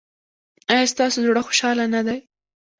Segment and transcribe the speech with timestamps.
[0.71, 2.17] ایا ستاسو زړه خوشحاله نه دی؟